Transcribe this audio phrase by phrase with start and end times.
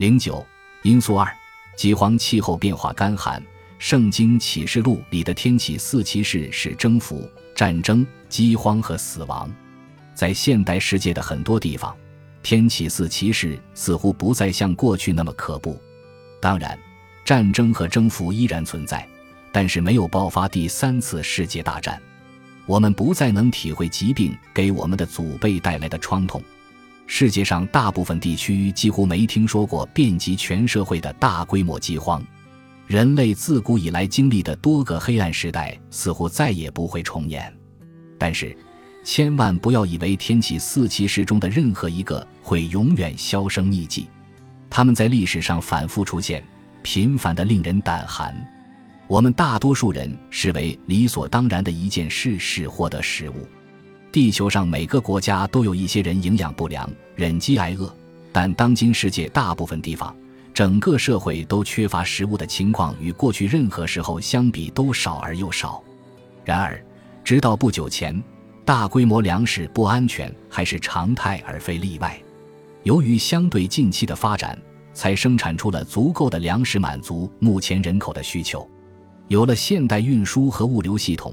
[0.00, 0.42] 零九
[0.82, 1.30] 因素二：
[1.76, 3.38] 饥荒、气候变化、干旱。
[3.78, 9.52] 《圣经启示录》里的天启四骑士是征服、战争、饥荒和死亡。
[10.14, 11.94] 在现代世界的很多地方，
[12.42, 15.78] 天启四骑士似乎不再像过去那么可怖。
[16.40, 16.78] 当然，
[17.22, 19.06] 战争和征服依然存在，
[19.52, 22.00] 但是没有爆发第三次世界大战。
[22.64, 26.42] 我们不再能体会疾病给我们的祖辈带来的创痛。
[27.12, 32.24] 世界上大部分地区几乎没听说过遍及全社会的大规模饥荒。
[32.86, 37.52] 人类自古以来经历的多个黑暗时代似乎再也不会重演。
[38.16, 38.56] 但是，
[39.02, 44.06] 千万不要以为天启四骑士中的任何一个会永远销声匿迹。
[44.70, 46.42] 他们在历史上反复出现，
[46.80, 48.32] 频繁的令人胆寒。
[49.08, 53.48] 我们大多数人视为理所当然的一件事是获得食物。
[54.12, 57.94] 地球上每个国家都有一些人营养不良、忍饥挨饿，
[58.32, 60.14] 但当今世界大部分地方，
[60.52, 65.80] 整个社会都缺乏食物的情况与过去任何时候相比都少而又少。
[66.44, 66.84] 然而，
[67.22, 68.20] 直到不久前，
[68.64, 72.20] 大规模粮食不安全还是常态而非例外。
[72.82, 74.58] 由于相对近期的发展，
[74.92, 78.68] 才生产出了足够的粮食满足目前人口的需求。
[79.28, 81.32] 有了现代运输和物流系统，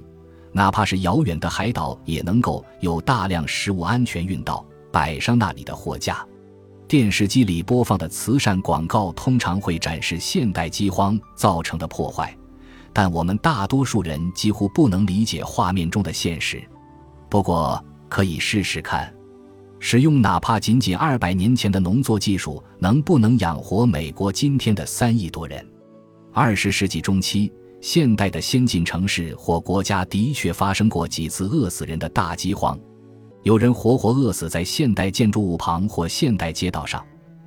[0.57, 6.25] 哪怕是遥远的海岛也能够有大量食物安全运到，摆上那里的货架。
[6.87, 12.35] 电视机里播放的慈善广告通常会展示现代饥荒造成的破坏，
[12.91, 16.59] 但我们大多数人几乎不能理解画面中的现实。
[17.29, 19.13] 不过，可以试试看，
[19.77, 25.63] 使用哪怕仅仅二百年前的农作技术，能不能养活美国今天的三亿多人？
[26.33, 27.53] 二十世纪中期。
[27.87, 32.77] 现代的先进城市或国家的确发生过几次饿死人的大饥荒，
[33.43, 37.01] 有人活活饿死在现代建筑物旁或现代街道上，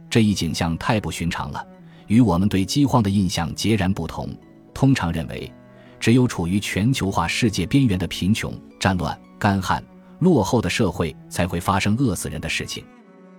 [0.09, 1.63] 这一景象太不寻常了，
[2.07, 4.31] 与我们对饥荒的印象截然不同。
[4.73, 5.53] 通常认为，
[6.01, 9.85] 只有处于全球化世界边缘的贫穷、战乱、干旱、
[10.21, 12.83] 落后的社会才会发生饿死人的事情。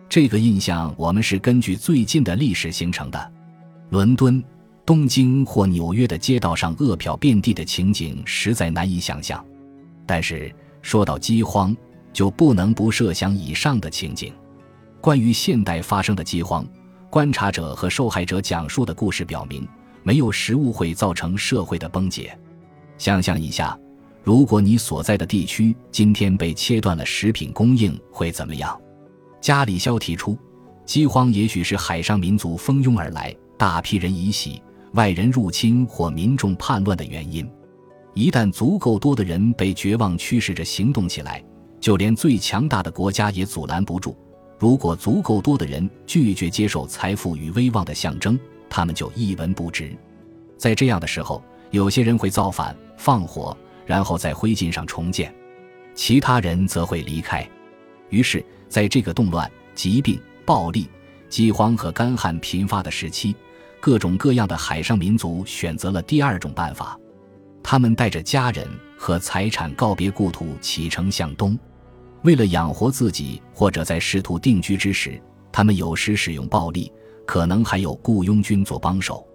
[0.07, 3.31] 这个印象我们是根据最近的历史形成的，
[3.89, 4.43] 伦敦。
[4.91, 9.41] 东京或纽约的街道上饿殍遍地的情景实在难以想象，
[10.05, 11.73] 但是说到饥荒，
[12.11, 14.33] 就不能不设想以上的情景。
[14.99, 16.67] 关于现代发生的饥荒，
[17.09, 19.65] 观察者和受害者讲述的故事表明，
[20.03, 22.37] 没有食物会造成社会的崩解。
[22.97, 23.79] 想象一下，
[24.25, 28.77] 如果你所在的地区今天被切断了食品供应，会怎么样？
[29.39, 30.37] 加里肖提出，
[30.85, 34.49] 饥荒也许是海上民族蜂拥而来，大批人已死。
[34.93, 37.49] 外人入侵或民众叛乱的原因，
[38.13, 41.41] 一旦足够多的人被绝望驱使着行动起来，
[41.79, 44.17] 就连最强大的国家也阻拦不住。
[44.59, 48.37] 如果足够多的人拒绝接受财富与威望的象征，
[48.69, 49.95] 他们就一文不值。
[50.57, 51.41] 在这样的时候，
[51.71, 55.31] 有些人会造反、放火，然后在灰烬上重建；
[55.95, 57.47] 其他人则会离开。
[58.09, 60.87] 于是，在这个动乱、疾病、暴力、
[61.29, 63.33] 饥荒和干旱频发的时期。
[63.81, 66.95] 各种各样的海上民族选择了第二种办法，
[67.63, 71.57] 他们带着家人和财产告别故土，启程向东。
[72.21, 75.19] 为了养活自己，或者在试图定居之时，
[75.51, 76.93] 他们有时使用暴力，
[77.25, 79.27] 可能还有雇佣军做帮手。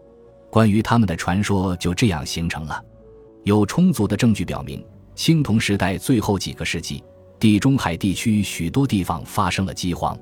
[0.49, 2.81] 关于他们的传说就这样形成了。
[3.43, 4.81] 有充足的证据表明，
[5.17, 7.03] 青铜时代最后几个世纪，
[7.41, 10.17] 地中海地区许多地方发生了饥荒，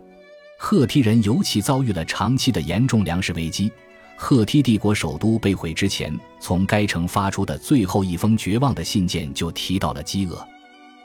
[0.59, 3.71] 赫梯人尤其遭遇了长期的严重粮食危机。
[4.17, 10.47] 赫梯帝国首都被毁之前，从该城发出的最后一封绝望的信件就提到了饥饿。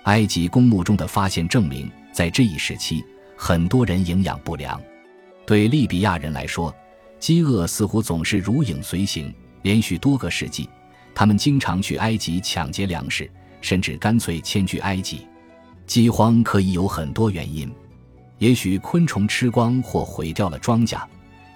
[0.03, 3.03] 埃及公墓中的发现证明，在这一时期，
[3.35, 4.79] 很多人营养不良。
[5.45, 6.73] 对利比亚人来说，
[7.19, 9.33] 饥饿似乎总是如影随形。
[9.63, 10.69] 连续多个世纪，
[11.13, 15.27] 他们经常去埃及抢劫粮食，甚至干脆迁居埃及。
[15.85, 17.69] 饥荒可以有很多原因，
[18.37, 21.01] 也许昆虫吃光或毁掉了庄稼。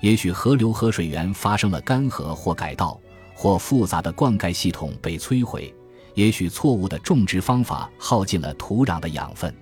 [0.04, 3.00] 也许河流和水源发生了干涸或改道，
[3.34, 5.74] 或复杂的灌溉系统被摧毁；
[6.14, 9.56] 也许错误的种植方法耗尽了土壤的养分。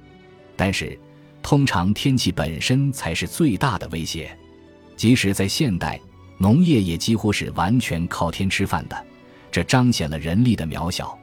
[0.55, 0.99] 但是，
[1.43, 4.35] 通常天气本身才是最大的威胁。
[4.95, 6.01] 即使在现代，
[6.39, 9.05] 农业也几乎是完全靠天吃饭的，
[9.51, 11.15] 这彰显了人力的渺小。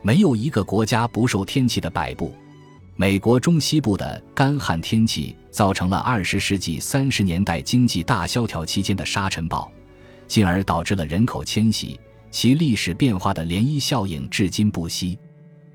[0.00, 2.34] 没有一个国家不受天气的摆布。
[2.96, 9.68] 美国中西部的干旱天气造成了二十世纪三十年代经济大萧条期间的沙尘暴，
[10.28, 11.98] 进而导致了人口迁徙，
[12.30, 15.18] 其历史变化的涟漪效应至今不息。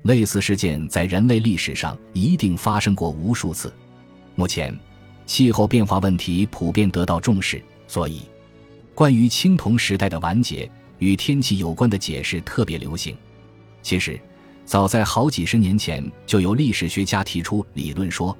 [0.04, 3.70] 类似事件在人类历史上一定发生过无数次。
[4.34, 4.74] 目前，
[5.26, 8.22] 气候变化问题普遍得到重视，所以
[8.94, 13.14] 关于青铜时代的完结与天气有关的解释特别流行。
[13.82, 14.18] 其实，
[14.70, 18.38] 早在好几十年前，就有历史学家提出理论说，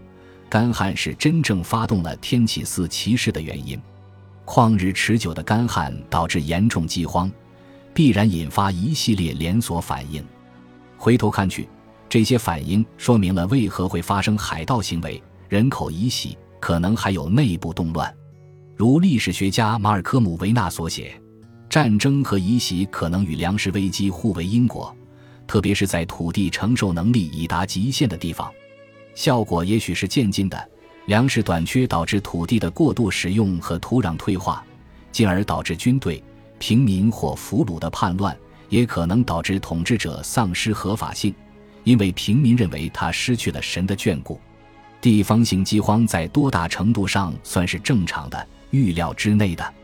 [0.49, 3.77] 干旱是真正发动了天启四骑士的原因。
[4.47, 7.29] 旷日持久的干旱导致严重饥荒，
[7.93, 10.25] 必然引发一系列连锁反应。
[10.97, 11.69] 回头看去，
[12.09, 18.15] 这些反应说明了为何会发生海盗行为、人口移徙，可能还有内部动乱。
[18.77, 21.21] 如历史学家马尔科姆·维纳所写，
[21.69, 24.95] 战争和移徙可能与粮食危机互为因果。
[25.51, 28.49] 特别是在土地承受能力已达极限的地方，
[29.17, 30.71] 效果也许是渐进的。
[31.07, 34.65] 粮食短缺导致土地的过度使用和土壤退化，
[35.11, 36.23] 进而导致军队、
[36.61, 38.39] 平民或俘虏的叛乱，
[38.69, 41.35] 也可能导致统治者丧失合法性，
[41.83, 44.41] 因为平民认为他失去了神的眷顾。
[45.01, 49.75] 地方性饥荒在多大程度上算是正常的、预料之内的？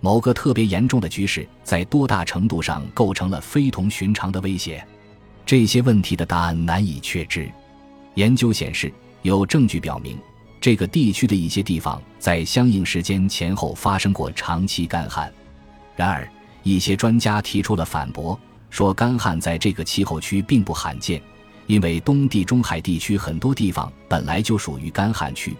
[0.00, 4.86] 某个特别严重的局势在多大程度上构成了非同寻常的威胁？
[5.48, 7.50] 这些问题的答案难以确知。
[8.16, 8.92] 研究显示，
[9.22, 10.18] 有证据表明，
[10.60, 15.32] 这个地区的一些地方在相应时间前后发生过长期干旱。
[15.96, 16.28] 然而，
[16.64, 21.18] 一些专家提出了反驳，说干旱在这个气候区并不罕见，
[21.66, 25.56] 因为东地中海地区很多地方本来就属于干旱区。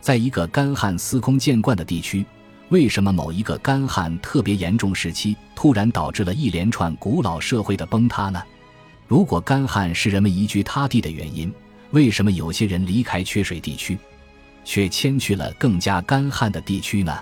[0.00, 2.26] 在一个干旱司空见惯的地区，
[2.70, 8.42] 为什么某一个干旱特别严重时期突然导致了一连串古老社会的崩塌呢？
[9.10, 11.52] 如果干旱是人们移居他地的原因，
[11.90, 13.98] 为什么有些人离开缺水地区，
[14.64, 17.18] 却迁去了更加干旱的地区呢？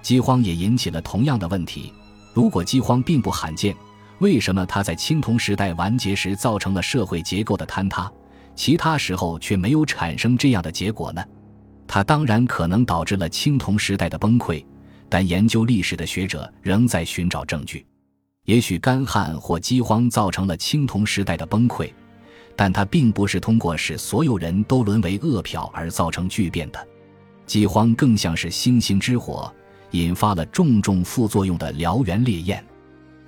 [0.00, 1.92] 饥荒也引起了同样的问题。
[2.32, 3.76] 如果饥荒并不罕见，
[4.20, 8.10] 为什么它在青铜时代完结时造成了社会结构的坍塌，
[8.56, 11.22] 其他时候却没有产生这样的结果呢？
[11.86, 14.64] 它当然可能导致了青铜时代的崩溃，
[15.10, 17.84] 但研究历史的学者仍在寻找证据。
[18.48, 21.92] 也许干旱或饥荒造成了青铜时代的崩溃，
[22.56, 26.88] 但它并不是通过使所有人都沦为饿殍而造成巨变的。
[27.44, 29.52] 饥荒更像是星星之火，
[29.90, 32.64] 引发了重重副作用的燎原烈焰。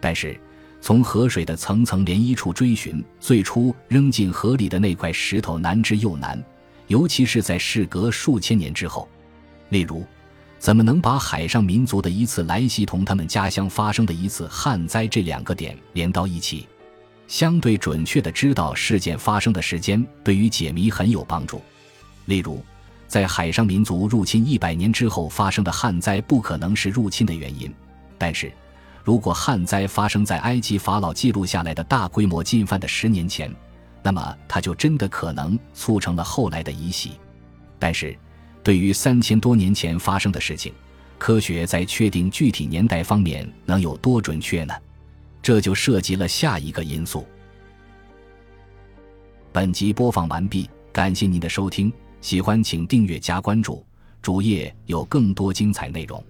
[0.01, 0.41] 但是，
[0.81, 6.43] 从河水的层层涟漪处追寻最初扔进河里的那块石头难之又难，
[6.87, 9.07] 尤其是在事隔数千年之后。
[9.69, 10.03] 例如。
[10.61, 16.69] 怎么能把海上民族的一次来袭同他们家乡发生的一次旱灾这两个点连到一起？
[17.27, 21.63] 相对准确的知道事件发生的时间，对于解谜很有帮助。
[22.27, 22.63] 例如，
[23.09, 27.73] 在海上民族入侵一百年之后发生的旱灾，不可能是入侵的原因。
[28.19, 28.53] 但是，
[29.03, 33.51] 如果旱灾发生在埃及法老记录下来的大规模进犯的十年前，
[34.03, 37.13] 那么它就真的可能促成了后来的移徙。
[37.79, 38.15] 但是。
[38.63, 40.73] 对于三千多年前发生的事情，
[41.19, 44.75] 科学在确定具体年代方面能有多准确呢？
[45.43, 47.27] 这就涉及了下一个因素。
[49.53, 53.85] 本集播放完毕，感谢您的收听，喜欢请订阅加关注，
[54.21, 56.23] 主页有更多精彩内容。